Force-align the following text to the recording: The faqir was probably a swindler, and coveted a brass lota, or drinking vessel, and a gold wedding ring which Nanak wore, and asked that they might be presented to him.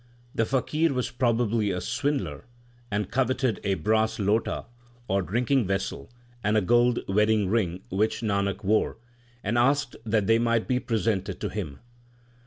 The 0.33 0.45
faqir 0.45 0.89
was 0.89 1.11
probably 1.11 1.69
a 1.69 1.79
swindler, 1.79 2.45
and 2.89 3.11
coveted 3.11 3.59
a 3.63 3.75
brass 3.75 4.17
lota, 4.17 4.65
or 5.07 5.21
drinking 5.21 5.67
vessel, 5.67 6.09
and 6.43 6.57
a 6.57 6.61
gold 6.61 7.01
wedding 7.07 7.49
ring 7.49 7.83
which 7.89 8.21
Nanak 8.21 8.63
wore, 8.63 8.97
and 9.43 9.59
asked 9.59 9.95
that 10.03 10.25
they 10.25 10.39
might 10.39 10.67
be 10.67 10.79
presented 10.79 11.39
to 11.41 11.49
him. 11.49 11.81